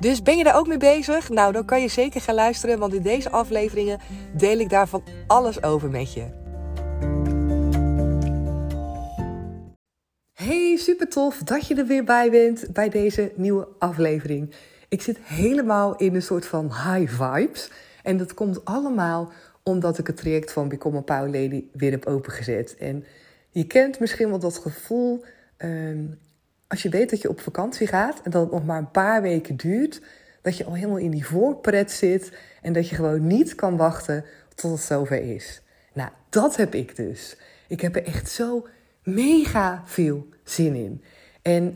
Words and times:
Dus 0.00 0.22
ben 0.22 0.36
je 0.36 0.44
daar 0.44 0.56
ook 0.56 0.66
mee 0.66 0.78
bezig? 0.78 1.28
Nou, 1.28 1.52
dan 1.52 1.64
kan 1.64 1.80
je 1.80 1.88
zeker 1.88 2.20
gaan 2.20 2.34
luisteren, 2.34 2.78
want 2.78 2.94
in 2.94 3.02
deze 3.02 3.30
afleveringen 3.30 4.00
deel 4.36 4.58
ik 4.58 4.70
daarvan 4.70 5.02
alles 5.26 5.62
over 5.62 5.90
met 5.90 6.12
je. 6.12 6.44
Hey, 10.32 10.76
super 10.76 11.08
tof 11.08 11.38
dat 11.38 11.66
je 11.66 11.74
er 11.74 11.86
weer 11.86 12.04
bij 12.04 12.30
bent 12.30 12.72
bij 12.72 12.88
deze 12.88 13.32
nieuwe 13.34 13.68
aflevering. 13.78 14.54
Ik 14.88 15.02
zit 15.02 15.18
helemaal 15.22 15.96
in 15.96 16.14
een 16.14 16.22
soort 16.22 16.46
van 16.46 16.64
high 16.64 17.22
vibes. 17.22 17.70
En 18.02 18.16
dat 18.16 18.34
komt 18.34 18.64
allemaal 18.64 19.32
omdat 19.62 19.98
ik 19.98 20.06
het 20.06 20.16
traject 20.16 20.52
van 20.52 20.68
Become 20.68 20.96
a 20.96 21.00
Power 21.00 21.42
Lady 21.42 21.64
weer 21.72 21.90
heb 21.90 22.06
opengezet. 22.06 22.76
En 22.76 23.04
je 23.50 23.66
kent 23.66 24.00
misschien 24.00 24.28
wel 24.28 24.38
dat 24.38 24.58
gevoel 24.58 25.24
ehm, 25.56 26.04
als 26.68 26.82
je 26.82 26.88
weet 26.88 27.10
dat 27.10 27.20
je 27.20 27.28
op 27.28 27.40
vakantie 27.40 27.86
gaat 27.86 28.20
en 28.22 28.30
dat 28.30 28.42
het 28.42 28.52
nog 28.52 28.64
maar 28.64 28.78
een 28.78 28.90
paar 28.90 29.22
weken 29.22 29.56
duurt, 29.56 30.00
dat 30.42 30.56
je 30.56 30.64
al 30.64 30.74
helemaal 30.74 30.96
in 30.96 31.10
die 31.10 31.26
voorpret 31.26 31.90
zit 31.90 32.38
en 32.62 32.72
dat 32.72 32.88
je 32.88 32.94
gewoon 32.94 33.26
niet 33.26 33.54
kan 33.54 33.76
wachten 33.76 34.24
tot 34.54 34.70
het 34.70 34.80
zover 34.80 35.22
is. 35.22 35.62
Nou, 35.92 36.10
dat 36.28 36.56
heb 36.56 36.74
ik 36.74 36.96
dus. 36.96 37.36
Ik 37.68 37.80
heb 37.80 37.96
er 37.96 38.04
echt 38.04 38.30
zo 38.30 38.66
mega 39.02 39.82
veel 39.84 40.26
zin 40.44 40.74
in. 40.74 41.02
En 41.42 41.72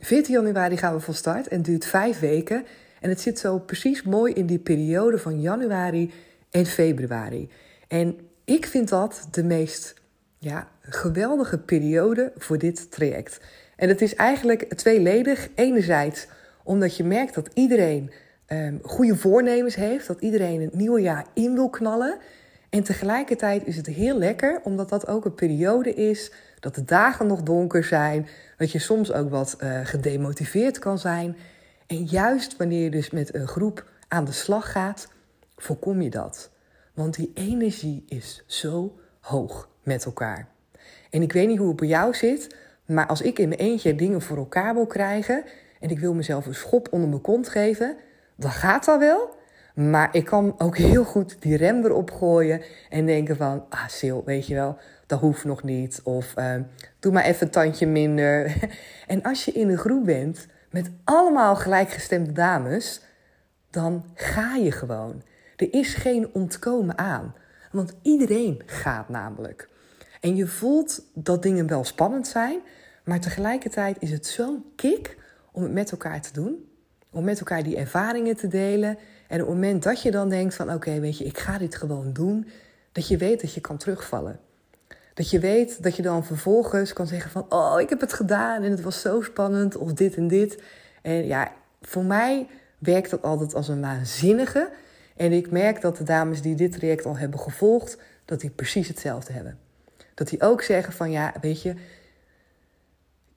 14 0.00 0.34
ehm, 0.34 0.44
januari 0.44 0.76
gaan 0.76 0.94
we 0.94 1.00
van 1.00 1.14
start 1.14 1.48
en 1.48 1.62
duurt 1.62 1.84
vijf 1.84 2.18
weken. 2.18 2.64
En 3.00 3.08
het 3.08 3.20
zit 3.20 3.38
zo 3.38 3.58
precies 3.58 4.02
mooi 4.02 4.32
in 4.32 4.46
die 4.46 4.58
periode 4.58 5.18
van 5.18 5.40
januari 5.40 6.12
en 6.50 6.66
februari. 6.66 7.50
En 7.88 8.18
ik 8.44 8.66
vind 8.66 8.88
dat 8.88 9.28
de 9.30 9.44
meest 9.44 9.94
ja, 10.38 10.68
geweldige 10.80 11.58
periode 11.58 12.32
voor 12.36 12.58
dit 12.58 12.90
traject. 12.90 13.40
En 13.82 13.88
het 13.88 14.02
is 14.02 14.14
eigenlijk 14.14 14.74
tweeledig. 14.74 15.48
Enerzijds 15.54 16.26
omdat 16.62 16.96
je 16.96 17.04
merkt 17.04 17.34
dat 17.34 17.48
iedereen 17.54 18.12
um, 18.48 18.80
goede 18.82 19.16
voornemens 19.16 19.74
heeft, 19.74 20.06
dat 20.06 20.20
iedereen 20.20 20.60
het 20.60 20.74
nieuwe 20.74 21.00
jaar 21.00 21.26
in 21.34 21.54
wil 21.54 21.70
knallen. 21.70 22.18
En 22.70 22.82
tegelijkertijd 22.82 23.66
is 23.66 23.76
het 23.76 23.86
heel 23.86 24.18
lekker, 24.18 24.60
omdat 24.64 24.88
dat 24.88 25.06
ook 25.06 25.24
een 25.24 25.34
periode 25.34 25.94
is 25.94 26.32
dat 26.60 26.74
de 26.74 26.84
dagen 26.84 27.26
nog 27.26 27.42
donker 27.42 27.84
zijn, 27.84 28.28
dat 28.56 28.72
je 28.72 28.78
soms 28.78 29.12
ook 29.12 29.30
wat 29.30 29.56
uh, 29.60 29.80
gedemotiveerd 29.82 30.78
kan 30.78 30.98
zijn. 30.98 31.36
En 31.86 32.04
juist 32.04 32.56
wanneer 32.56 32.82
je 32.82 32.90
dus 32.90 33.10
met 33.10 33.34
een 33.34 33.48
groep 33.48 33.90
aan 34.08 34.24
de 34.24 34.32
slag 34.32 34.72
gaat, 34.72 35.08
voorkom 35.56 36.02
je 36.02 36.10
dat. 36.10 36.50
Want 36.94 37.14
die 37.14 37.30
energie 37.34 38.04
is 38.08 38.42
zo 38.46 38.98
hoog 39.20 39.68
met 39.82 40.04
elkaar. 40.04 40.48
En 41.10 41.22
ik 41.22 41.32
weet 41.32 41.48
niet 41.48 41.58
hoe 41.58 41.68
het 41.68 41.76
bij 41.76 41.88
jou 41.88 42.14
zit, 42.14 42.60
maar 42.94 43.06
als 43.06 43.22
ik 43.22 43.38
in 43.38 43.48
mijn 43.48 43.60
eentje 43.60 43.94
dingen 43.94 44.22
voor 44.22 44.36
elkaar 44.36 44.74
wil 44.74 44.86
krijgen 44.86 45.44
en 45.80 45.90
ik 45.90 45.98
wil 45.98 46.14
mezelf 46.14 46.46
een 46.46 46.54
schop 46.54 46.88
onder 46.90 47.08
mijn 47.08 47.20
kont 47.20 47.48
geven, 47.48 47.96
dan 48.36 48.50
gaat 48.50 48.84
dat 48.84 48.98
wel. 48.98 49.40
Maar 49.74 50.08
ik 50.12 50.24
kan 50.24 50.54
ook 50.58 50.76
heel 50.76 51.04
goed 51.04 51.36
die 51.42 51.56
rem 51.56 51.84
erop 51.84 52.10
gooien 52.10 52.62
en 52.90 53.06
denken 53.06 53.36
van, 53.36 53.64
ah 53.68 53.88
Sil, 53.96 54.18
weet 54.24 54.46
je 54.46 54.54
wel, 54.54 54.78
dat 55.06 55.20
hoeft 55.20 55.44
nog 55.44 55.62
niet. 55.62 56.00
Of 56.04 56.34
uh, 56.38 56.54
doe 57.00 57.12
maar 57.12 57.24
even 57.24 57.46
een 57.46 57.52
tandje 57.52 57.86
minder. 57.86 58.56
en 59.06 59.22
als 59.22 59.44
je 59.44 59.52
in 59.52 59.68
een 59.68 59.78
groep 59.78 60.04
bent 60.04 60.46
met 60.70 60.90
allemaal 61.04 61.56
gelijkgestemde 61.56 62.32
dames, 62.32 63.00
dan 63.70 64.04
ga 64.14 64.56
je 64.56 64.72
gewoon. 64.72 65.22
Er 65.56 65.74
is 65.74 65.94
geen 65.94 66.30
ontkomen 66.32 66.98
aan. 66.98 67.34
Want 67.70 67.94
iedereen 68.02 68.62
gaat 68.66 69.08
namelijk. 69.08 69.68
En 70.20 70.36
je 70.36 70.46
voelt 70.46 71.02
dat 71.14 71.42
dingen 71.42 71.66
wel 71.66 71.84
spannend 71.84 72.26
zijn, 72.26 72.60
maar 73.04 73.20
tegelijkertijd 73.20 73.96
is 74.00 74.10
het 74.10 74.26
zo'n 74.26 74.64
kick 74.76 75.16
om 75.52 75.62
het 75.62 75.72
met 75.72 75.90
elkaar 75.90 76.20
te 76.20 76.32
doen. 76.32 76.66
Om 77.10 77.24
met 77.24 77.38
elkaar 77.38 77.62
die 77.62 77.76
ervaringen 77.76 78.36
te 78.36 78.48
delen. 78.48 78.98
En 79.28 79.40
op 79.40 79.46
het 79.46 79.56
moment 79.56 79.82
dat 79.82 80.02
je 80.02 80.10
dan 80.10 80.28
denkt 80.28 80.54
van 80.54 80.72
oké, 80.72 81.00
weet 81.00 81.18
je, 81.18 81.24
ik 81.24 81.38
ga 81.38 81.58
dit 81.58 81.76
gewoon 81.76 82.12
doen. 82.12 82.48
Dat 82.92 83.08
je 83.08 83.16
weet 83.16 83.40
dat 83.40 83.54
je 83.54 83.60
kan 83.60 83.76
terugvallen. 83.76 84.40
Dat 85.14 85.30
je 85.30 85.38
weet 85.38 85.82
dat 85.82 85.96
je 85.96 86.02
dan 86.02 86.24
vervolgens 86.24 86.92
kan 86.92 87.06
zeggen 87.06 87.30
van 87.30 87.46
oh, 87.48 87.80
ik 87.80 87.88
heb 87.88 88.00
het 88.00 88.12
gedaan 88.12 88.62
en 88.62 88.70
het 88.70 88.80
was 88.80 89.00
zo 89.00 89.20
spannend 89.20 89.76
of 89.76 89.92
dit 89.92 90.14
en 90.14 90.28
dit. 90.28 90.62
En 91.02 91.26
ja, 91.26 91.52
voor 91.80 92.04
mij 92.04 92.46
werkt 92.78 93.10
dat 93.10 93.22
altijd 93.22 93.54
als 93.54 93.68
een 93.68 93.80
waanzinnige. 93.80 94.70
En 95.16 95.32
ik 95.32 95.50
merk 95.50 95.80
dat 95.80 95.96
de 95.96 96.04
dames 96.04 96.42
die 96.42 96.54
dit 96.54 96.72
traject 96.72 97.04
al 97.04 97.16
hebben 97.16 97.40
gevolgd, 97.40 97.98
dat 98.24 98.40
die 98.40 98.50
precies 98.50 98.88
hetzelfde 98.88 99.32
hebben. 99.32 99.58
Dat 100.14 100.28
die 100.28 100.42
ook 100.42 100.62
zeggen 100.62 100.92
van 100.92 101.10
ja, 101.10 101.34
weet 101.40 101.62
je, 101.62 101.74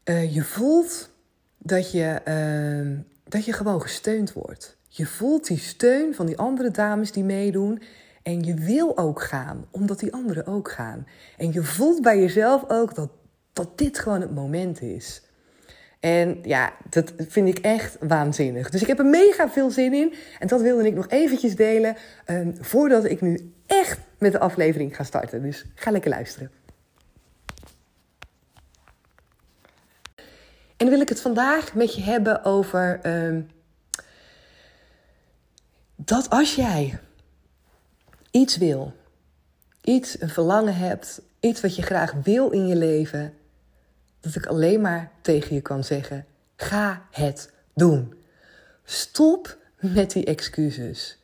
uh, 0.06 0.34
je 0.34 0.44
voelt 0.44 1.10
dat 1.58 1.92
je, 1.92 2.22
uh, 2.28 3.00
dat 3.24 3.46
je 3.46 3.54
gewoon 3.54 3.82
gesteund 3.82 4.34
wordt. 4.34 4.78
Je 4.88 5.06
voelt 5.06 5.48
die 5.48 5.58
steun 5.58 6.16
van 6.16 6.26
die 6.26 6.38
andere 6.38 6.72
dames 6.72 7.12
die 7.12 7.24
meedoen. 7.24 7.82
En 8.24 8.42
je 8.44 8.54
wil 8.54 8.98
ook 8.98 9.22
gaan, 9.22 9.66
omdat 9.72 10.00
die 10.00 10.14
anderen 10.14 10.48
ook 10.48 10.72
gaan. 10.72 11.08
En 11.38 11.52
je 11.52 11.64
voelt 11.64 12.02
bij 12.02 12.20
jezelf 12.20 12.64
ook 12.68 12.96
dat, 12.96 13.10
dat 13.54 13.78
dit 13.78 14.00
gewoon 14.00 14.22
het 14.22 14.34
moment 14.36 14.82
is. 14.82 15.24
En 16.00 16.40
ja, 16.42 16.74
dat 16.90 17.14
vind 17.18 17.48
ik 17.48 17.60
echt 17.60 17.98
waanzinnig. 18.00 18.70
Dus 18.70 18.82
ik 18.82 18.88
heb 18.88 19.00
er 19.00 19.06
mega 19.06 19.50
veel 19.50 19.72
zin 19.72 19.94
in. 19.94 20.14
En 20.40 20.48
dat 20.48 20.62
wilde 20.62 20.86
ik 20.86 20.94
nog 20.94 21.10
eventjes 21.10 21.56
delen 21.56 21.96
um, 22.28 22.56
voordat 22.60 23.06
ik 23.06 23.22
nu 23.22 23.54
echt 23.66 24.00
met 24.20 24.32
de 24.32 24.40
aflevering 24.40 24.96
ga 24.96 25.04
starten. 25.04 25.42
Dus 25.42 25.66
ga 25.76 25.92
lekker 25.92 26.10
luisteren. 26.10 26.52
En 30.86 30.92
wil 30.92 31.00
ik 31.02 31.10
het 31.10 31.22
vandaag 31.22 31.74
met 31.74 31.96
je 31.96 32.02
hebben 32.02 32.44
over 32.44 33.00
uh, 33.04 33.44
dat 35.96 36.30
als 36.30 36.56
jij 36.56 37.00
iets 38.32 38.58
wil, 38.58 38.94
iets, 39.82 40.22
een 40.22 40.30
verlangen 40.30 40.76
hebt, 40.76 41.22
iets 41.40 41.62
wat 41.62 41.76
je 41.76 41.82
graag 41.82 42.14
wil 42.24 42.50
in 42.50 42.68
je 42.68 42.76
leven, 42.76 43.34
dat 44.20 44.36
ik 44.36 44.46
alleen 44.46 44.82
maar 44.82 45.12
tegen 45.22 45.56
je 45.56 45.62
kan 45.62 45.84
zeggen: 45.84 46.26
ga 46.56 47.06
het 47.12 47.52
doen. 47.74 48.14
Stop 48.84 49.58
met 49.80 50.12
die 50.12 50.26
excuses. 50.26 51.18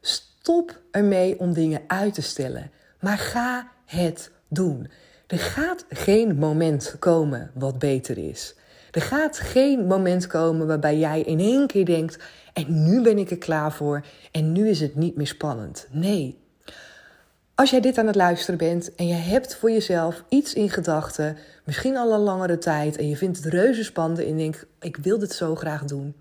Stop 0.00 0.80
ermee 0.90 1.38
om 1.38 1.52
dingen 1.52 1.80
uit 1.86 2.14
te 2.14 2.22
stellen, 2.22 2.70
maar 3.00 3.18
ga 3.18 3.70
het 3.84 4.30
doen. 4.48 4.90
Er 5.26 5.38
gaat 5.38 5.84
geen 5.88 6.36
moment 6.36 6.96
komen 6.98 7.50
wat 7.54 7.78
beter 7.78 8.18
is. 8.18 8.54
Er 8.96 9.02
gaat 9.02 9.38
geen 9.38 9.86
moment 9.86 10.26
komen 10.26 10.66
waarbij 10.66 10.98
jij 10.98 11.20
in 11.20 11.40
één 11.40 11.66
keer 11.66 11.84
denkt: 11.84 12.18
en 12.52 12.84
nu 12.84 13.02
ben 13.02 13.18
ik 13.18 13.30
er 13.30 13.38
klaar 13.38 13.72
voor 13.72 14.04
en 14.32 14.52
nu 14.52 14.68
is 14.68 14.80
het 14.80 14.94
niet 14.94 15.16
meer 15.16 15.26
spannend. 15.26 15.86
Nee. 15.90 16.38
Als 17.54 17.70
jij 17.70 17.80
dit 17.80 17.98
aan 17.98 18.06
het 18.06 18.14
luisteren 18.14 18.58
bent 18.58 18.94
en 18.94 19.06
je 19.06 19.14
hebt 19.14 19.56
voor 19.56 19.70
jezelf 19.70 20.24
iets 20.28 20.54
in 20.54 20.70
gedachten, 20.70 21.36
misschien 21.64 21.96
al 21.96 22.12
een 22.12 22.20
langere 22.20 22.58
tijd, 22.58 22.96
en 22.96 23.08
je 23.08 23.16
vindt 23.16 23.36
het 23.36 23.46
reuze 23.46 23.84
spannend 23.84 24.20
en 24.20 24.36
denkt: 24.36 24.66
ik 24.80 24.96
wil 24.96 25.18
dit 25.18 25.32
zo 25.32 25.54
graag 25.54 25.84
doen, 25.84 26.14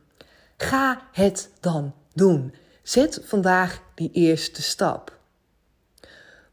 ga 0.57 1.01
het 1.11 1.49
dan 1.59 1.93
doen. 2.13 2.53
Zet 2.83 3.21
vandaag 3.23 3.81
die 3.93 4.11
eerste 4.13 4.61
stap. 4.61 5.14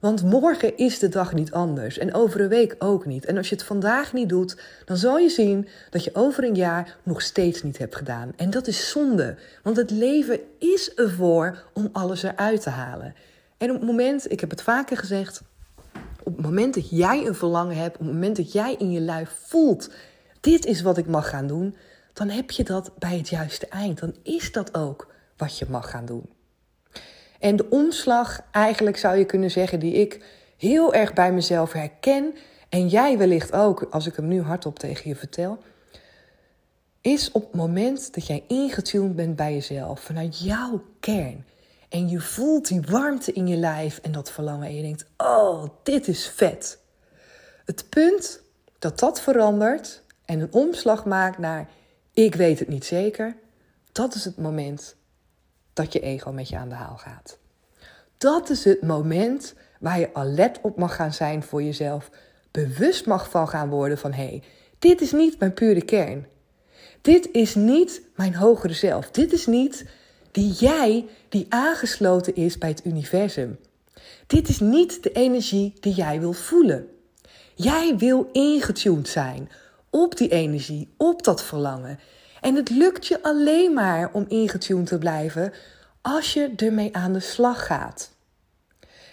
Want 0.03 0.25
morgen 0.25 0.77
is 0.77 0.99
de 0.99 1.09
dag 1.09 1.33
niet 1.33 1.53
anders 1.53 1.99
en 1.99 2.15
over 2.15 2.41
een 2.41 2.49
week 2.49 2.75
ook 2.79 3.07
niet. 3.07 3.25
En 3.25 3.37
als 3.37 3.49
je 3.49 3.55
het 3.55 3.65
vandaag 3.65 4.13
niet 4.13 4.29
doet, 4.29 4.61
dan 4.85 4.97
zal 4.97 5.19
je 5.19 5.29
zien 5.29 5.69
dat 5.91 6.05
je 6.05 6.15
over 6.15 6.45
een 6.45 6.55
jaar 6.55 6.97
nog 7.03 7.23
steeds 7.23 7.63
niet 7.63 7.79
hebt 7.79 7.97
gedaan. 7.97 8.33
En 8.37 8.51
dat 8.51 8.67
is 8.67 8.91
zonde, 8.91 9.37
want 9.63 9.77
het 9.77 9.91
leven 9.91 10.41
is 10.59 10.95
ervoor 10.95 11.65
om 11.73 11.89
alles 11.93 12.23
eruit 12.23 12.63
te 12.63 12.71
halen. 12.71 13.15
En 13.59 13.71
op 13.71 13.77
het 13.77 13.87
moment, 13.87 14.33
ik 14.33 14.41
heb 14.41 14.51
het 14.51 14.63
vaker 14.63 14.97
gezegd, 14.97 15.43
op 16.23 16.37
het 16.37 16.47
moment 16.47 16.75
dat 16.75 16.91
jij 16.91 17.27
een 17.27 17.35
verlangen 17.35 17.77
hebt, 17.77 17.99
op 17.99 18.05
het 18.05 18.13
moment 18.13 18.37
dat 18.37 18.53
jij 18.53 18.75
in 18.79 18.91
je 18.91 19.01
lijf 19.01 19.31
voelt, 19.47 19.91
dit 20.41 20.67
is 20.67 20.83
wat 20.83 20.99
ik 20.99 21.07
mag 21.07 21.29
gaan 21.29 21.47
doen, 21.47 21.77
dan 22.13 22.29
heb 22.29 22.51
je 22.51 22.65
dat 22.65 22.91
bij 22.99 23.17
het 23.17 23.29
juiste 23.29 23.67
eind. 23.67 23.99
Dan 23.99 24.15
is 24.23 24.53
dat 24.53 24.75
ook 24.75 25.13
wat 25.37 25.59
je 25.59 25.67
mag 25.69 25.91
gaan 25.91 26.07
doen. 26.07 26.29
En 27.43 27.57
de 27.57 27.71
omslag, 27.71 28.41
eigenlijk 28.51 28.97
zou 28.97 29.17
je 29.17 29.25
kunnen 29.25 29.51
zeggen, 29.51 29.81
die 29.81 29.93
ik 29.95 30.25
heel 30.57 30.95
erg 30.95 31.13
bij 31.13 31.33
mezelf 31.33 31.73
herken. 31.73 32.35
En 32.69 32.89
jij 32.89 33.19
wellicht 33.19 33.53
ook, 33.53 33.87
als 33.91 34.07
ik 34.07 34.17
hem 34.17 34.29
nu 34.29 34.43
hardop 34.43 34.79
tegen 34.79 35.09
je 35.09 35.17
vertel. 35.17 35.59
is 37.01 37.33
op 37.33 37.43
het 37.43 37.55
moment 37.55 38.15
dat 38.15 38.27
jij 38.27 38.45
ingetuned 38.49 39.17
bent 39.17 39.37
bij 39.37 39.53
jezelf, 39.53 40.01
vanuit 40.01 40.39
jouw 40.39 40.83
kern. 41.01 41.45
En 41.89 42.09
je 42.09 42.21
voelt 42.21 42.69
die 42.69 42.81
warmte 42.81 43.33
in 43.33 43.47
je 43.47 43.57
lijf 43.57 43.99
en 43.99 44.13
dat 44.13 44.31
verlangen. 44.31 44.67
En 44.67 44.77
je 44.77 44.83
denkt: 44.83 45.07
oh, 45.17 45.65
dit 45.83 46.09
is 46.09 46.29
vet. 46.29 46.79
Het 47.65 47.89
punt 47.89 48.43
dat 48.79 48.99
dat 48.99 49.21
verandert 49.21 50.03
en 50.25 50.41
een 50.41 50.53
omslag 50.53 51.05
maakt 51.05 51.39
naar: 51.39 51.69
ik 52.13 52.35
weet 52.35 52.59
het 52.59 52.69
niet 52.69 52.85
zeker. 52.85 53.37
Dat 53.93 54.15
is 54.15 54.25
het 54.25 54.37
moment 54.37 54.97
dat 55.73 55.93
je 55.93 56.01
ego 56.01 56.33
met 56.33 56.49
je 56.49 56.57
aan 56.57 56.69
de 56.69 56.75
haal 56.75 56.97
gaat. 56.97 57.39
Dat 58.19 58.51
is 58.51 58.65
het 58.65 58.83
moment 58.83 59.55
waar 59.81 59.99
je 59.99 60.15
alert 60.15 60.59
op 60.61 60.77
mag 60.77 60.95
gaan 60.95 61.13
zijn 61.13 61.43
voor 61.43 61.63
jezelf. 61.63 62.11
Bewust 62.51 63.07
mag 63.07 63.31
van 63.31 63.49
gaan 63.49 63.69
worden 63.69 63.99
van 63.99 64.13
hé, 64.13 64.27
hey, 64.27 64.43
dit 64.79 65.01
is 65.01 65.13
niet 65.13 65.39
mijn 65.39 65.55
pure 65.55 65.85
kern. 65.85 66.27
Dit 67.01 67.29
is 67.33 67.55
niet 67.55 68.03
mijn 68.17 68.35
hogere 68.35 68.73
zelf. 68.73 69.11
Dit 69.11 69.33
is 69.33 69.47
niet 69.47 69.85
die 70.31 70.53
jij 70.53 71.07
die 71.29 71.47
aangesloten 71.49 72.35
is 72.35 72.59
bij 72.59 72.69
het 72.69 72.85
universum. 72.85 73.59
Dit 74.27 74.49
is 74.49 74.61
niet 74.61 75.03
de 75.03 75.13
energie 75.13 75.75
die 75.81 75.95
jij 75.95 76.21
wil 76.21 76.33
voelen. 76.33 76.89
Jij 77.55 77.97
wil 77.97 78.29
ingetuned 78.33 79.09
zijn 79.09 79.51
op 79.91 80.17
die 80.17 80.29
energie, 80.29 80.89
op 80.97 81.25
dat 81.25 81.43
verlangen. 81.43 81.99
En 82.43 82.55
het 82.55 82.71
lukt 82.71 83.07
je 83.07 83.23
alleen 83.23 83.73
maar 83.73 84.11
om 84.13 84.25
ingetuned 84.29 84.87
te 84.87 84.99
blijven 84.99 85.53
als 86.01 86.33
je 86.33 86.53
ermee 86.57 86.97
aan 86.97 87.13
de 87.13 87.21
slag 87.21 87.67
gaat. 87.67 88.11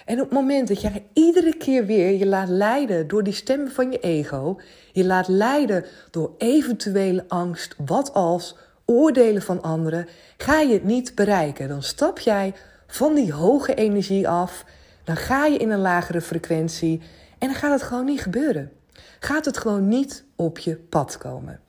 En 0.06 0.16
op 0.16 0.30
het 0.30 0.32
moment 0.32 0.68
dat 0.68 0.82
jij 0.82 1.06
iedere 1.14 1.58
keer 1.58 1.86
weer 1.86 2.18
je 2.18 2.26
laat 2.26 2.48
leiden 2.48 3.08
door 3.08 3.24
die 3.24 3.34
stemmen 3.34 3.72
van 3.72 3.92
je 3.92 4.00
ego, 4.00 4.60
je 4.92 5.06
laat 5.06 5.28
leiden 5.28 5.86
door 6.12 6.32
eventuele 6.38 7.26
angst, 7.28 7.76
wat 7.86 8.14
als, 8.14 8.56
oordelen 8.86 9.42
van 9.42 9.62
anderen, 9.62 10.08
ga 10.38 10.60
je 10.60 10.74
het 10.74 10.84
niet 10.84 11.16
bereiken. 11.16 11.68
Dan 11.68 11.84
stap 11.84 12.20
jij 12.20 12.54
van 12.88 13.16
die 13.16 13.34
hoge 13.34 13.74
energie 13.74 14.28
af, 14.28 14.66
dan 15.04 15.16
ga 15.16 15.46
je 15.46 15.58
in 15.58 15.72
een 15.72 15.80
lagere 15.80 16.22
frequentie 16.22 17.02
en 17.38 17.48
dan 17.48 17.58
gaat 17.58 17.80
het 17.80 17.84
gewoon 17.84 18.06
niet 18.06 18.22
gebeuren. 18.22 18.72
Gaat 19.20 19.46
het 19.46 19.58
gewoon 19.58 19.88
niet 19.88 20.24
op 20.36 20.58
je 20.58 20.76
pad 20.76 21.18
komen. 21.18 21.60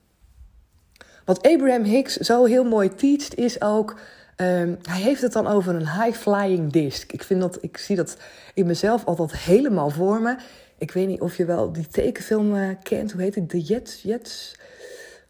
Wat 1.24 1.42
Abraham 1.42 1.82
Hicks 1.82 2.16
zo 2.16 2.44
heel 2.44 2.64
mooi 2.64 2.94
teacht 2.94 3.34
is 3.34 3.62
ook 3.62 3.96
Ehm, 4.40 4.74
hij 4.82 5.00
heeft 5.00 5.22
het 5.22 5.32
dan 5.32 5.46
over 5.46 5.74
een 5.74 6.02
high-flying 6.02 6.72
disc. 6.72 7.12
Ik, 7.12 7.22
vind 7.22 7.40
dat, 7.40 7.58
ik 7.60 7.76
zie 7.76 7.96
dat 7.96 8.16
in 8.54 8.66
mezelf 8.66 9.04
altijd 9.04 9.32
helemaal 9.36 9.90
voor 9.90 10.20
me. 10.20 10.36
Ik 10.78 10.90
weet 10.90 11.06
niet 11.06 11.20
of 11.20 11.36
je 11.36 11.44
wel 11.44 11.72
die 11.72 11.86
tekenfilm 11.86 12.54
uh, 12.54 12.68
kent. 12.82 13.12
Hoe 13.12 13.22
heet 13.22 13.34
die? 13.34 13.46
De 13.46 13.60
Jets. 13.60 14.56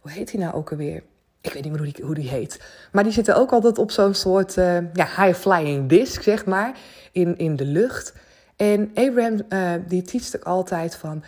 Hoe 0.01 0.11
heet 0.11 0.31
die 0.31 0.41
nou 0.41 0.55
ook 0.55 0.71
alweer? 0.71 1.03
Ik 1.41 1.53
weet 1.53 1.63
niet 1.63 1.73
meer 1.73 1.83
hoe 1.83 1.93
die, 1.93 2.05
hoe 2.05 2.15
die 2.15 2.29
heet. 2.29 2.61
Maar 2.93 3.03
die 3.03 3.13
zitten 3.13 3.37
ook 3.37 3.53
altijd 3.53 3.79
op 3.79 3.91
zo'n 3.91 4.15
soort 4.15 4.57
uh, 4.57 4.93
ja, 4.93 5.07
high-flying 5.17 5.89
disc, 5.89 6.23
zeg 6.23 6.45
maar. 6.45 6.79
In, 7.13 7.39
in 7.39 7.57
de 7.57 7.65
lucht. 7.65 8.13
En 8.57 8.91
Abraham 8.95 9.41
uh, 9.49 9.73
die 9.87 10.03
teacht 10.03 10.37
ook 10.37 10.45
altijd 10.45 10.95
van... 10.95 11.25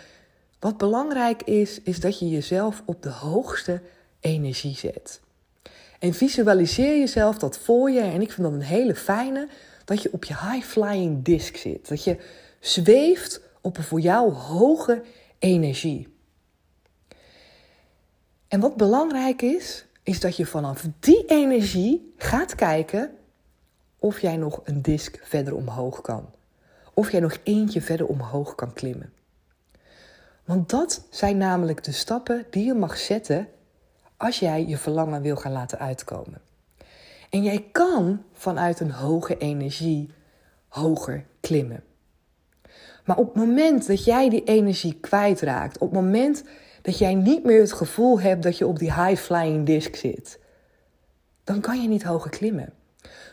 Wat 0.59 0.77
belangrijk 0.77 1.43
is, 1.43 1.81
is 1.81 1.99
dat 1.99 2.19
je 2.19 2.29
jezelf 2.29 2.81
op 2.85 3.01
de 3.01 3.09
hoogste 3.09 3.81
energie 4.23 4.75
zet. 4.75 5.21
En 5.99 6.13
visualiseer 6.13 6.99
jezelf 6.99 7.37
dat 7.37 7.57
voor 7.57 7.91
je. 7.91 8.01
En 8.01 8.21
ik 8.21 8.31
vind 8.31 8.47
dat 8.47 8.51
een 8.51 8.61
hele 8.61 8.95
fijne. 8.95 9.47
Dat 9.85 10.01
je 10.01 10.13
op 10.13 10.23
je 10.23 10.37
high-flying 10.37 11.23
disc 11.23 11.55
zit. 11.55 11.87
Dat 11.87 12.03
je 12.03 12.17
zweeft 12.59 13.41
op 13.61 13.77
een 13.77 13.83
voor 13.83 13.99
jou 13.99 14.31
hoge 14.31 15.01
energie. 15.39 16.13
En 18.47 18.59
wat 18.59 18.77
belangrijk 18.77 19.41
is, 19.41 19.85
is 20.03 20.19
dat 20.19 20.37
je 20.37 20.45
vanaf 20.45 20.85
die 20.99 21.25
energie 21.25 22.13
gaat 22.17 22.55
kijken 22.55 23.11
of 23.99 24.19
jij 24.19 24.37
nog 24.37 24.61
een 24.63 24.81
disc 24.81 25.19
verder 25.23 25.55
omhoog 25.55 26.01
kan. 26.01 26.29
Of 26.93 27.11
jij 27.11 27.19
nog 27.19 27.37
eentje 27.43 27.81
verder 27.81 28.07
omhoog 28.07 28.55
kan 28.55 28.73
klimmen. 28.73 29.13
Want 30.45 30.69
dat 30.69 31.03
zijn 31.09 31.37
namelijk 31.37 31.83
de 31.83 31.91
stappen 31.91 32.45
die 32.49 32.65
je 32.65 32.73
mag 32.73 32.97
zetten 32.97 33.47
als 34.23 34.39
jij 34.39 34.65
je 34.67 34.77
verlangen 34.77 35.21
wil 35.21 35.35
gaan 35.35 35.51
laten 35.51 35.79
uitkomen. 35.79 36.41
En 37.29 37.43
jij 37.43 37.65
kan 37.71 38.23
vanuit 38.33 38.79
een 38.79 38.91
hoge 38.91 39.37
energie 39.37 40.09
hoger 40.67 41.25
klimmen. 41.39 41.83
Maar 43.05 43.17
op 43.17 43.25
het 43.25 43.35
moment 43.35 43.87
dat 43.87 44.03
jij 44.03 44.29
die 44.29 44.43
energie 44.43 44.97
kwijtraakt, 45.01 45.77
op 45.77 45.91
het 45.91 46.01
moment 46.01 46.43
dat 46.81 46.97
jij 46.97 47.15
niet 47.15 47.43
meer 47.43 47.59
het 47.59 47.73
gevoel 47.73 48.19
hebt 48.19 48.43
dat 48.43 48.57
je 48.57 48.67
op 48.67 48.79
die 48.79 48.93
high-flying 48.93 49.65
disc 49.65 49.95
zit, 49.95 50.39
dan 51.43 51.59
kan 51.59 51.81
je 51.81 51.87
niet 51.87 52.03
hoger 52.03 52.29
klimmen. 52.29 52.73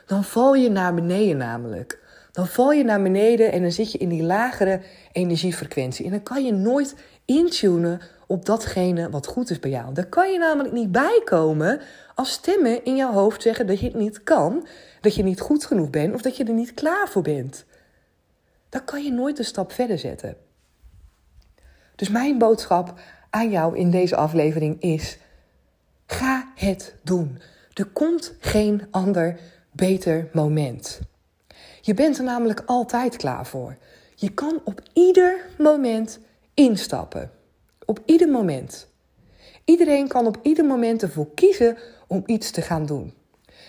Dan 0.06 0.24
val 0.24 0.54
je 0.54 0.70
naar 0.70 0.94
beneden 0.94 1.36
namelijk. 1.36 1.98
Dan 2.32 2.46
val 2.46 2.72
je 2.72 2.84
naar 2.84 3.02
beneden 3.02 3.52
en 3.52 3.62
dan 3.62 3.72
zit 3.72 3.92
je 3.92 3.98
in 3.98 4.08
die 4.08 4.22
lagere 4.22 4.80
energiefrequentie. 5.12 6.04
En 6.04 6.10
dan 6.10 6.22
kan 6.22 6.44
je 6.44 6.52
nooit 6.52 6.94
intunen 7.24 8.00
op 8.30 8.44
datgene 8.44 9.10
wat 9.10 9.26
goed 9.26 9.50
is 9.50 9.58
bij 9.58 9.70
jou. 9.70 9.94
Daar 9.94 10.06
kan 10.06 10.32
je 10.32 10.38
namelijk 10.38 10.74
niet 10.74 10.92
bij 10.92 11.22
komen 11.24 11.80
als 12.14 12.32
stemmen 12.32 12.84
in 12.84 12.96
jouw 12.96 13.12
hoofd 13.12 13.42
zeggen 13.42 13.66
dat 13.66 13.80
je 13.80 13.86
het 13.86 13.94
niet 13.94 14.22
kan, 14.22 14.66
dat 15.00 15.14
je 15.14 15.22
niet 15.22 15.40
goed 15.40 15.64
genoeg 15.64 15.90
bent 15.90 16.14
of 16.14 16.22
dat 16.22 16.36
je 16.36 16.44
er 16.44 16.52
niet 16.52 16.74
klaar 16.74 17.08
voor 17.08 17.22
bent. 17.22 17.64
Dan 18.68 18.84
kan 18.84 19.04
je 19.04 19.12
nooit 19.12 19.38
een 19.38 19.44
stap 19.44 19.72
verder 19.72 19.98
zetten. 19.98 20.36
Dus 21.96 22.08
mijn 22.08 22.38
boodschap 22.38 23.00
aan 23.30 23.50
jou 23.50 23.76
in 23.76 23.90
deze 23.90 24.16
aflevering 24.16 24.80
is: 24.80 25.18
ga 26.06 26.52
het 26.54 26.94
doen. 27.02 27.38
Er 27.74 27.86
komt 27.86 28.34
geen 28.40 28.86
ander 28.90 29.40
beter 29.72 30.28
moment. 30.32 31.00
Je 31.80 31.94
bent 31.94 32.18
er 32.18 32.24
namelijk 32.24 32.62
altijd 32.66 33.16
klaar 33.16 33.46
voor. 33.46 33.76
Je 34.14 34.30
kan 34.30 34.60
op 34.64 34.80
ieder 34.92 35.44
moment 35.58 36.18
instappen. 36.54 37.39
Op 37.90 38.02
ieder 38.04 38.28
moment. 38.28 38.88
Iedereen 39.64 40.08
kan 40.08 40.26
op 40.26 40.38
ieder 40.42 40.64
moment 40.64 41.02
ervoor 41.02 41.34
kiezen 41.34 41.76
om 42.06 42.22
iets 42.26 42.50
te 42.50 42.62
gaan 42.62 42.86
doen. 42.86 43.14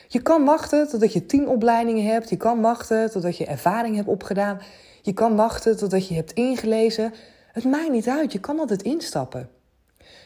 Je 0.08 0.22
kan 0.22 0.46
wachten 0.46 0.88
totdat 0.88 1.14
je 1.14 1.26
tien 1.26 1.48
opleidingen 1.48 2.06
hebt. 2.06 2.30
Je 2.30 2.38
kan 2.38 2.62
wachten 2.62 3.12
totdat 3.12 3.38
je 3.38 3.46
ervaring 3.46 3.96
hebt 3.96 4.08
opgedaan. 4.08 4.62
Je 5.02 5.14
kan 5.14 5.36
wachten 5.36 5.78
totdat 5.78 6.08
je 6.08 6.14
hebt 6.14 6.32
ingelezen. 6.32 7.14
Het 7.52 7.64
maakt 7.64 7.92
niet 7.92 8.08
uit. 8.08 8.32
Je 8.32 8.40
kan 8.40 8.60
altijd 8.60 8.82
instappen. 8.82 9.50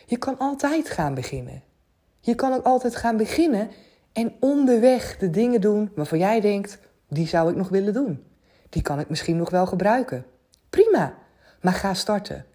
Je 0.05 0.17
kan 0.17 0.37
altijd 0.37 0.89
gaan 0.89 1.13
beginnen. 1.13 1.63
Je 2.19 2.35
kan 2.35 2.53
ook 2.53 2.63
altijd 2.63 2.95
gaan 2.95 3.17
beginnen 3.17 3.69
en 4.13 4.33
onderweg 4.39 5.17
de 5.17 5.29
dingen 5.29 5.61
doen 5.61 5.91
waarvan 5.95 6.19
jij 6.19 6.41
denkt: 6.41 6.77
die 7.09 7.27
zou 7.27 7.49
ik 7.49 7.55
nog 7.55 7.69
willen 7.69 7.93
doen. 7.93 8.23
Die 8.69 8.81
kan 8.81 8.99
ik 8.99 9.09
misschien 9.09 9.37
nog 9.37 9.49
wel 9.49 9.65
gebruiken. 9.65 10.25
Prima, 10.69 11.13
maar 11.61 11.73
ga 11.73 11.93
starten. 11.93 12.45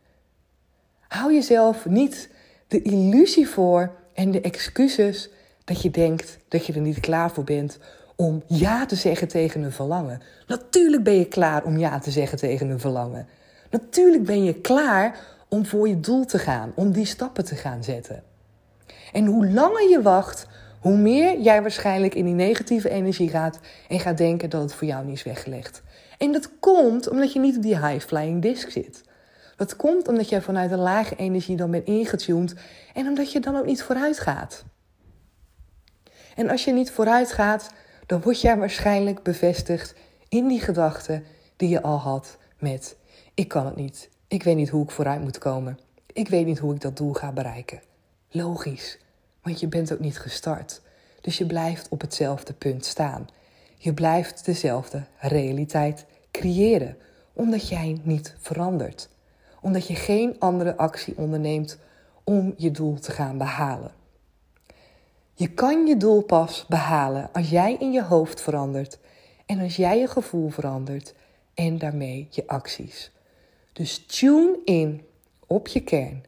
Hou 1.10 1.34
jezelf 1.34 1.86
niet 1.86 2.28
de 2.68 2.82
illusie 2.82 3.48
voor 3.48 3.90
en 4.14 4.30
de 4.30 4.40
excuses 4.40 5.30
dat 5.64 5.82
je 5.82 5.90
denkt 5.90 6.38
dat 6.48 6.66
je 6.66 6.72
er 6.72 6.80
niet 6.80 7.00
klaar 7.00 7.30
voor 7.30 7.44
bent 7.44 7.78
om 8.16 8.42
ja 8.46 8.86
te 8.86 8.94
zeggen 8.94 9.28
tegen 9.28 9.62
een 9.62 9.72
verlangen. 9.72 10.20
Natuurlijk 10.46 11.02
ben 11.02 11.18
je 11.18 11.24
klaar 11.24 11.64
om 11.64 11.78
ja 11.78 11.98
te 11.98 12.10
zeggen 12.10 12.38
tegen 12.38 12.70
een 12.70 12.80
verlangen. 12.80 13.28
Natuurlijk 13.70 14.24
ben 14.24 14.44
je 14.44 14.54
klaar 14.54 15.18
om 15.48 15.66
voor 15.66 15.88
je 15.88 16.00
doel 16.00 16.24
te 16.24 16.38
gaan, 16.38 16.72
om 16.74 16.92
die 16.92 17.06
stappen 17.06 17.44
te 17.44 17.56
gaan 17.56 17.84
zetten. 17.84 18.22
En 19.12 19.26
hoe 19.26 19.46
langer 19.46 19.88
je 19.88 20.02
wacht, 20.02 20.46
hoe 20.80 20.96
meer 20.96 21.40
jij 21.40 21.62
waarschijnlijk 21.62 22.14
in 22.14 22.24
die 22.24 22.34
negatieve 22.34 22.90
energie 22.90 23.28
gaat 23.28 23.60
en 23.88 24.00
gaat 24.00 24.18
denken 24.18 24.50
dat 24.50 24.62
het 24.62 24.74
voor 24.74 24.86
jou 24.86 25.04
niet 25.04 25.16
is 25.16 25.22
weggelegd. 25.22 25.82
En 26.18 26.32
dat 26.32 26.50
komt 26.60 27.08
omdat 27.08 27.32
je 27.32 27.40
niet 27.40 27.56
op 27.56 27.62
die 27.62 27.86
high-flying 27.86 28.42
disc 28.42 28.70
zit. 28.70 29.08
Dat 29.60 29.76
komt 29.76 30.08
omdat 30.08 30.28
jij 30.28 30.42
vanuit 30.42 30.70
een 30.70 30.78
lage 30.78 31.16
energie 31.16 31.56
dan 31.56 31.70
bent 31.70 31.86
ingetuned 31.86 32.54
en 32.94 33.06
omdat 33.06 33.32
je 33.32 33.40
dan 33.40 33.56
ook 33.56 33.64
niet 33.64 33.82
vooruit 33.82 34.18
gaat. 34.18 34.64
En 36.36 36.50
als 36.50 36.64
je 36.64 36.72
niet 36.72 36.90
vooruit 36.90 37.32
gaat, 37.32 37.70
dan 38.06 38.20
word 38.20 38.40
jij 38.40 38.56
waarschijnlijk 38.56 39.22
bevestigd 39.22 39.94
in 40.28 40.48
die 40.48 40.60
gedachte 40.60 41.22
die 41.56 41.68
je 41.68 41.82
al 41.82 41.98
had 41.98 42.38
met 42.58 42.96
ik 43.34 43.48
kan 43.48 43.66
het 43.66 43.76
niet. 43.76 44.08
Ik 44.28 44.42
weet 44.42 44.56
niet 44.56 44.68
hoe 44.68 44.84
ik 44.84 44.90
vooruit 44.90 45.20
moet 45.20 45.38
komen. 45.38 45.78
Ik 46.12 46.28
weet 46.28 46.46
niet 46.46 46.58
hoe 46.58 46.74
ik 46.74 46.80
dat 46.80 46.96
doel 46.96 47.12
ga 47.12 47.32
bereiken. 47.32 47.80
Logisch, 48.30 48.98
want 49.42 49.60
je 49.60 49.68
bent 49.68 49.92
ook 49.92 50.00
niet 50.00 50.18
gestart. 50.18 50.80
Dus 51.20 51.38
je 51.38 51.46
blijft 51.46 51.88
op 51.88 52.00
hetzelfde 52.00 52.52
punt 52.52 52.84
staan. 52.84 53.26
Je 53.76 53.94
blijft 53.94 54.44
dezelfde 54.44 55.04
realiteit 55.18 56.04
creëren, 56.30 56.96
omdat 57.32 57.68
jij 57.68 58.00
niet 58.02 58.34
verandert 58.38 59.08
omdat 59.60 59.86
je 59.86 59.94
geen 59.94 60.36
andere 60.38 60.76
actie 60.76 61.16
onderneemt 61.16 61.78
om 62.24 62.54
je 62.56 62.70
doel 62.70 62.98
te 62.98 63.10
gaan 63.10 63.38
behalen. 63.38 63.92
Je 65.34 65.48
kan 65.48 65.86
je 65.86 65.96
doel 65.96 66.22
pas 66.22 66.64
behalen 66.68 67.28
als 67.32 67.50
jij 67.50 67.76
in 67.78 67.92
je 67.92 68.02
hoofd 68.02 68.40
verandert 68.40 68.98
en 69.46 69.60
als 69.60 69.76
jij 69.76 69.98
je 69.98 70.06
gevoel 70.06 70.48
verandert 70.48 71.14
en 71.54 71.78
daarmee 71.78 72.26
je 72.30 72.46
acties. 72.46 73.10
Dus 73.72 74.06
tune 74.06 74.58
in 74.64 75.04
op 75.46 75.68
je 75.68 75.80
kern. 75.80 76.22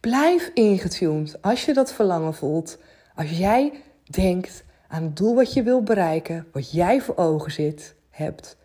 Blijf 0.00 0.50
ingetuned 0.54 1.42
als 1.42 1.64
je 1.64 1.72
dat 1.72 1.92
verlangen 1.92 2.34
voelt. 2.34 2.78
Als 3.14 3.30
jij 3.30 3.72
denkt 4.04 4.64
aan 4.88 5.02
het 5.02 5.16
doel 5.16 5.34
wat 5.34 5.52
je 5.52 5.62
wil 5.62 5.82
bereiken, 5.82 6.46
wat 6.52 6.72
jij 6.72 7.00
voor 7.00 7.16
ogen 7.16 7.52
zit, 7.52 7.94
hebt. 8.10 8.56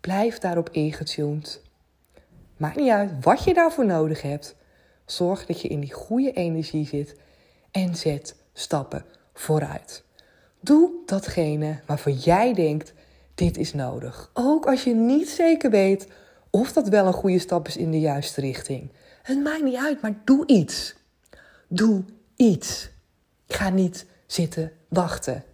Blijf 0.00 0.38
daarop 0.38 0.68
ingetuned. 0.70 1.62
Maakt 2.56 2.76
niet 2.76 2.90
uit 2.90 3.10
wat 3.20 3.44
je 3.44 3.54
daarvoor 3.54 3.86
nodig 3.86 4.22
hebt. 4.22 4.56
Zorg 5.04 5.46
dat 5.46 5.60
je 5.60 5.68
in 5.68 5.80
die 5.80 5.92
goede 5.92 6.32
energie 6.32 6.86
zit 6.86 7.16
en 7.70 7.94
zet 7.94 8.36
stappen 8.52 9.04
vooruit. 9.34 10.04
Doe 10.60 10.90
datgene 11.06 11.80
waarvoor 11.86 12.12
jij 12.12 12.54
denkt: 12.54 12.92
dit 13.34 13.56
is 13.56 13.74
nodig. 13.74 14.30
Ook 14.34 14.66
als 14.66 14.84
je 14.84 14.94
niet 14.94 15.28
zeker 15.28 15.70
weet 15.70 16.08
of 16.50 16.72
dat 16.72 16.88
wel 16.88 17.06
een 17.06 17.12
goede 17.12 17.38
stap 17.38 17.66
is 17.66 17.76
in 17.76 17.90
de 17.90 18.00
juiste 18.00 18.40
richting. 18.40 18.90
Het 19.22 19.42
maakt 19.42 19.62
niet 19.62 19.76
uit, 19.76 20.00
maar 20.00 20.14
doe 20.24 20.46
iets. 20.46 20.94
Doe 21.68 22.04
iets. 22.36 22.88
Ga 23.48 23.68
niet 23.68 24.06
zitten 24.26 24.72
wachten. 24.88 25.44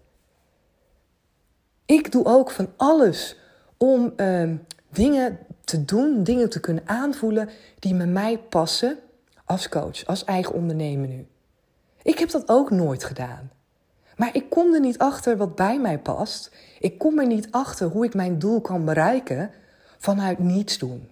Ik 1.87 2.12
doe 2.12 2.25
ook 2.25 2.50
van 2.50 2.68
alles 2.76 3.37
om 3.76 4.12
uh, 4.16 4.50
dingen 4.90 5.38
te 5.64 5.85
doen, 5.85 6.25
dingen 6.25 6.50
te 6.50 6.61
kunnen 6.61 6.83
aanvoelen 6.87 7.49
die 7.78 7.95
met 7.95 8.09
mij 8.09 8.38
passen 8.38 8.99
als 9.45 9.69
coach, 9.69 10.07
als 10.07 10.25
eigen 10.25 10.54
ondernemer 10.54 11.09
nu. 11.09 11.26
Ik 12.02 12.19
heb 12.19 12.31
dat 12.31 12.49
ook 12.49 12.71
nooit 12.71 13.04
gedaan. 13.04 13.50
Maar 14.16 14.31
ik 14.37 14.50
kom 14.50 14.75
er 14.75 14.81
niet 14.81 14.99
achter 14.99 15.37
wat 15.37 15.54
bij 15.54 15.78
mij 15.81 15.99
past. 15.99 16.50
Ik 16.78 16.99
kom 16.99 17.19
er 17.19 17.26
niet 17.26 17.49
achter 17.50 17.88
hoe 17.88 18.04
ik 18.04 18.14
mijn 18.14 18.38
doel 18.38 18.61
kan 18.61 18.85
bereiken 18.85 19.50
vanuit 19.99 20.38
niets 20.38 20.78
doen. 20.78 21.09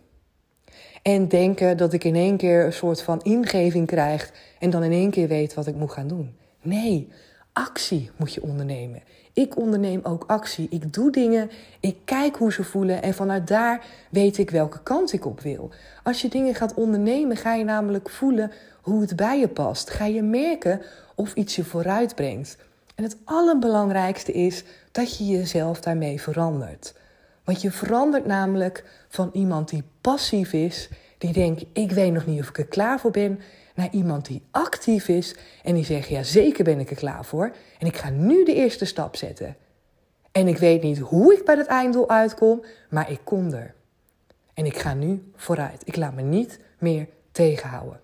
En 1.02 1.28
denken 1.28 1.76
dat 1.76 1.92
ik 1.92 2.04
in 2.04 2.14
één 2.14 2.36
keer 2.36 2.64
een 2.64 2.72
soort 2.72 3.02
van 3.02 3.22
ingeving 3.22 3.86
krijg 3.86 4.32
en 4.58 4.70
dan 4.70 4.82
in 4.82 4.92
één 4.92 5.10
keer 5.10 5.28
weet 5.28 5.54
wat 5.54 5.66
ik 5.66 5.74
moet 5.74 5.92
gaan 5.92 6.08
doen. 6.08 6.36
Nee, 6.62 7.08
actie 7.52 8.10
moet 8.16 8.34
je 8.34 8.42
ondernemen. 8.42 9.02
Ik 9.32 9.56
onderneem 9.56 10.00
ook 10.02 10.24
actie. 10.26 10.66
Ik 10.70 10.92
doe 10.92 11.10
dingen, 11.10 11.50
ik 11.80 11.96
kijk 12.04 12.36
hoe 12.36 12.52
ze 12.52 12.64
voelen 12.64 13.02
en 13.02 13.14
vanuit 13.14 13.48
daar 13.48 13.84
weet 14.10 14.38
ik 14.38 14.50
welke 14.50 14.82
kant 14.82 15.12
ik 15.12 15.26
op 15.26 15.40
wil. 15.40 15.70
Als 16.02 16.22
je 16.22 16.28
dingen 16.28 16.54
gaat 16.54 16.74
ondernemen, 16.74 17.36
ga 17.36 17.54
je 17.54 17.64
namelijk 17.64 18.10
voelen 18.10 18.52
hoe 18.80 19.00
het 19.00 19.16
bij 19.16 19.38
je 19.38 19.48
past. 19.48 19.90
Ga 19.90 20.04
je 20.04 20.22
merken 20.22 20.80
of 21.14 21.34
iets 21.34 21.56
je 21.56 21.64
vooruit 21.64 22.14
brengt. 22.14 22.56
En 22.94 23.04
het 23.04 23.16
allerbelangrijkste 23.24 24.32
is 24.32 24.64
dat 24.92 25.18
je 25.18 25.26
jezelf 25.26 25.80
daarmee 25.80 26.20
verandert. 26.20 26.94
Want 27.44 27.62
je 27.62 27.70
verandert 27.70 28.26
namelijk 28.26 28.84
van 29.08 29.30
iemand 29.32 29.68
die 29.68 29.84
passief 30.00 30.52
is, 30.52 30.88
die 31.18 31.32
denkt: 31.32 31.64
ik 31.72 31.90
weet 31.90 32.12
nog 32.12 32.26
niet 32.26 32.40
of 32.40 32.48
ik 32.48 32.58
er 32.58 32.66
klaar 32.66 33.00
voor 33.00 33.10
ben, 33.10 33.40
iemand 33.90 34.26
die 34.26 34.42
actief 34.50 35.08
is 35.08 35.34
en 35.62 35.74
die 35.74 35.84
zegt: 35.84 36.08
ja, 36.08 36.22
zeker 36.22 36.64
ben 36.64 36.80
ik 36.80 36.90
er 36.90 36.96
klaar 36.96 37.24
voor 37.24 37.52
en 37.78 37.86
ik 37.86 37.96
ga 37.96 38.10
nu 38.10 38.44
de 38.44 38.54
eerste 38.54 38.84
stap 38.84 39.16
zetten. 39.16 39.56
En 40.32 40.48
ik 40.48 40.58
weet 40.58 40.82
niet 40.82 40.98
hoe 40.98 41.34
ik 41.34 41.44
bij 41.44 41.56
het 41.56 41.66
einddoel 41.66 42.08
uitkom, 42.08 42.64
maar 42.88 43.10
ik 43.10 43.20
kom 43.24 43.52
er. 43.52 43.74
En 44.54 44.66
ik 44.66 44.78
ga 44.78 44.94
nu 44.94 45.32
vooruit. 45.36 45.82
Ik 45.84 45.96
laat 45.96 46.14
me 46.14 46.22
niet 46.22 46.58
meer 46.78 47.06
tegenhouden. 47.32 48.00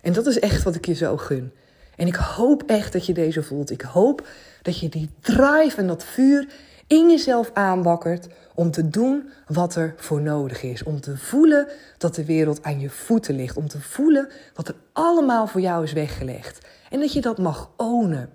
En 0.00 0.12
dat 0.12 0.26
is 0.26 0.38
echt 0.38 0.62
wat 0.62 0.74
ik 0.74 0.86
je 0.86 0.94
zo 0.94 1.16
gun. 1.16 1.52
En 1.96 2.06
ik 2.06 2.14
hoop 2.14 2.62
echt 2.66 2.92
dat 2.92 3.06
je 3.06 3.12
deze 3.12 3.42
voelt. 3.42 3.70
Ik 3.70 3.80
hoop 3.80 4.28
dat 4.62 4.78
je 4.78 4.88
die 4.88 5.10
drive 5.20 5.76
en 5.76 5.86
dat 5.86 6.04
vuur 6.04 6.48
in 6.90 7.10
jezelf 7.10 7.50
aanwakkert 7.54 8.26
om 8.54 8.70
te 8.70 8.88
doen 8.88 9.30
wat 9.46 9.74
er 9.74 9.94
voor 9.96 10.20
nodig 10.20 10.62
is. 10.62 10.82
Om 10.82 11.00
te 11.00 11.16
voelen 11.16 11.68
dat 11.98 12.14
de 12.14 12.24
wereld 12.24 12.62
aan 12.62 12.80
je 12.80 12.90
voeten 12.90 13.34
ligt. 13.34 13.56
Om 13.56 13.68
te 13.68 13.80
voelen 13.80 14.28
wat 14.54 14.68
er 14.68 14.74
allemaal 14.92 15.46
voor 15.46 15.60
jou 15.60 15.84
is 15.84 15.92
weggelegd. 15.92 16.66
En 16.90 17.00
dat 17.00 17.12
je 17.12 17.20
dat 17.20 17.38
mag 17.38 17.70
ownen. 17.76 18.30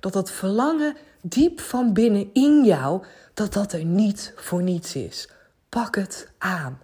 Dat 0.00 0.12
dat 0.12 0.30
verlangen 0.30 0.96
diep 1.22 1.60
van 1.60 1.92
binnen 1.92 2.30
in 2.32 2.64
jou, 2.64 3.04
dat 3.34 3.52
dat 3.52 3.72
er 3.72 3.84
niet 3.84 4.32
voor 4.36 4.62
niets 4.62 4.94
is. 4.94 5.28
Pak 5.68 5.94
het 5.94 6.28
aan. 6.38 6.78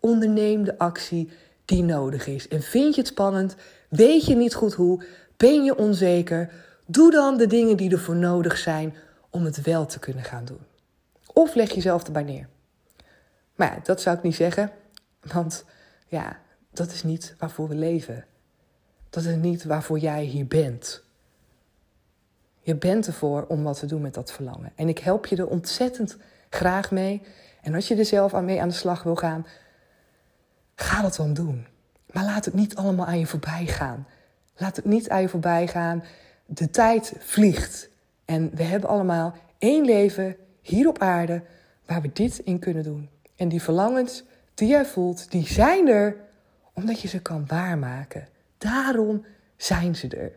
Onderneem 0.00 0.64
de 0.64 0.78
actie 0.78 1.30
die 1.64 1.82
nodig 1.82 2.26
is. 2.26 2.48
En 2.48 2.62
vind 2.62 2.94
je 2.94 3.00
het 3.00 3.10
spannend? 3.10 3.54
Weet 3.88 4.26
je 4.26 4.36
niet 4.36 4.54
goed 4.54 4.74
hoe? 4.74 5.04
Ben 5.36 5.64
je 5.64 5.76
onzeker? 5.76 6.50
Doe 6.86 7.10
dan 7.10 7.36
de 7.36 7.46
dingen 7.46 7.76
die 7.76 7.90
ervoor 7.90 8.16
nodig 8.16 8.58
zijn 8.58 8.94
om 9.36 9.44
het 9.44 9.62
wel 9.62 9.86
te 9.86 9.98
kunnen 9.98 10.24
gaan 10.24 10.44
doen. 10.44 10.60
Of 11.32 11.54
leg 11.54 11.72
jezelf 11.72 12.04
erbij 12.04 12.22
neer. 12.22 12.48
Maar 13.54 13.74
ja, 13.74 13.80
dat 13.82 14.00
zou 14.00 14.16
ik 14.16 14.22
niet 14.22 14.34
zeggen, 14.34 14.70
want 15.20 15.64
ja, 16.06 16.40
dat 16.70 16.92
is 16.92 17.02
niet 17.02 17.34
waarvoor 17.38 17.68
we 17.68 17.74
leven. 17.74 18.24
Dat 19.10 19.24
is 19.24 19.36
niet 19.36 19.64
waarvoor 19.64 19.98
jij 19.98 20.24
hier 20.24 20.46
bent. 20.46 21.02
Je 22.60 22.76
bent 22.76 23.06
ervoor 23.06 23.44
om 23.46 23.62
wat 23.62 23.78
te 23.78 23.86
doen 23.86 24.00
met 24.00 24.14
dat 24.14 24.32
verlangen. 24.32 24.72
En 24.74 24.88
ik 24.88 24.98
help 24.98 25.26
je 25.26 25.36
er 25.36 25.48
ontzettend 25.48 26.16
graag 26.50 26.90
mee. 26.90 27.22
En 27.62 27.74
als 27.74 27.88
je 27.88 27.96
er 27.96 28.04
zelf 28.04 28.34
aan 28.34 28.44
mee 28.44 28.60
aan 28.60 28.68
de 28.68 28.74
slag 28.74 29.02
wil 29.02 29.16
gaan, 29.16 29.46
ga 30.74 31.02
dat 31.02 31.16
dan 31.16 31.34
doen. 31.34 31.66
Maar 32.12 32.24
laat 32.24 32.44
het 32.44 32.54
niet 32.54 32.76
allemaal 32.76 33.06
aan 33.06 33.18
je 33.18 33.26
voorbij 33.26 33.66
gaan. 33.66 34.06
Laat 34.56 34.76
het 34.76 34.84
niet 34.84 35.08
aan 35.08 35.20
je 35.20 35.28
voorbij 35.28 35.66
gaan. 35.66 36.04
De 36.46 36.70
tijd 36.70 37.12
vliegt. 37.18 37.94
En 38.26 38.50
we 38.54 38.62
hebben 38.62 38.90
allemaal 38.90 39.34
één 39.58 39.84
leven 39.84 40.36
hier 40.60 40.88
op 40.88 40.98
aarde 40.98 41.42
waar 41.86 42.00
we 42.00 42.10
dit 42.12 42.38
in 42.38 42.58
kunnen 42.58 42.82
doen. 42.82 43.08
En 43.36 43.48
die 43.48 43.62
verlangens 43.62 44.24
die 44.54 44.68
jij 44.68 44.84
voelt, 44.84 45.30
die 45.30 45.46
zijn 45.46 45.88
er 45.88 46.16
omdat 46.72 47.00
je 47.00 47.08
ze 47.08 47.22
kan 47.22 47.44
waarmaken. 47.46 48.28
Daarom 48.58 49.24
zijn 49.56 49.96
ze 49.96 50.08
er. 50.08 50.32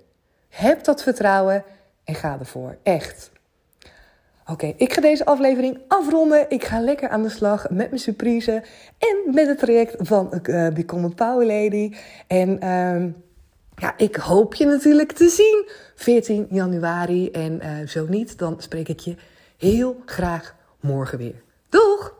Heb 0.50 0.84
dat 0.84 1.04
vertrouwen 1.04 1.64
en 2.04 2.16
ga 2.16 2.40
ervoor. 2.40 2.78
Echt. 2.84 3.32
Oké, 4.46 4.74
ik 4.78 4.94
ga 4.94 5.02
deze 5.02 5.26
aflevering 5.26 5.80
afronden. 5.88 6.50
Ik 6.50 6.64
ga 6.64 6.80
lekker 6.80 7.10
aan 7.10 7.24
de 7.24 7.30
slag 7.30 7.70
met 7.70 7.90
mijn 7.90 8.00
surprise 8.00 8.64
en 8.98 9.34
met 9.34 9.48
het 9.48 9.60
traject 9.60 9.96
van 10.00 10.42
uh, 10.44 10.68
Become 10.68 11.08
a 11.08 11.10
Power 11.10 11.46
Lady. 11.46 11.94
En 12.28 12.64
uh, 12.64 13.14
ja, 13.80 13.94
ik 13.98 14.16
hoop 14.16 14.56
je 14.56 14.66
natuurlijk 14.66 15.12
te 15.12 15.30
zien 15.30 15.70
14 15.96 16.48
januari. 16.50 17.32
En 17.32 17.60
uh, 17.64 17.88
zo 17.88 18.06
niet, 18.10 18.38
dan 18.38 18.56
spreek 18.58 18.88
ik 18.88 19.00
je 19.00 19.16
heel 19.58 20.02
graag 20.06 20.56
morgen 20.80 21.18
weer. 21.18 21.42
Doeg! 21.70 22.18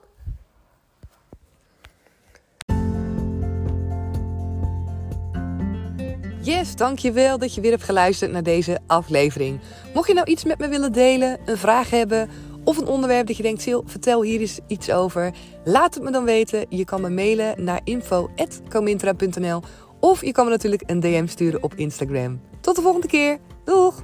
Yes, 6.42 6.76
dankjewel 6.76 7.38
dat 7.38 7.56
je 7.56 7.62
weer 7.62 7.72
hebt 7.72 7.84
geluisterd 7.84 8.32
naar 8.32 8.44
deze 8.44 8.80
aflevering. 8.88 9.60
Mocht 9.94 10.08
je 10.08 10.14
nou 10.14 10.28
iets 10.28 10.44
met 10.44 10.60
me 10.60 10.68
willen 10.68 10.92
delen, 10.92 11.40
een 11.46 11.58
vraag 11.58 11.90
hebben 11.90 12.30
of 12.64 12.78
een 12.78 12.88
onderwerp 12.88 13.28
dat 13.28 13.38
je 13.38 13.44
denkt, 13.44 13.62
Sil, 13.66 13.82
vertel 13.86 14.22
hier 14.22 14.40
eens 14.40 14.60
iets 14.68 14.92
over. 14.92 15.34
Laat 15.64 15.94
het 15.94 16.04
me 16.04 16.12
dan 16.12 16.24
weten. 16.24 16.66
Je 16.70 16.86
kan 16.86 17.02
me 17.02 17.10
mailen 17.10 17.64
naar 17.64 17.82
info.comintra.nl 17.84 19.62
of 20.00 20.26
je 20.26 20.32
kan 20.32 20.46
me 20.46 20.52
natuurlijk 20.52 20.84
een 20.86 21.00
DM 21.00 21.28
sturen 21.28 21.64
op 21.64 21.74
Instagram. 21.76 22.42
Tot 22.60 22.76
de 22.76 22.82
volgende 22.82 23.08
keer. 23.08 23.38
Doeg! 23.64 24.04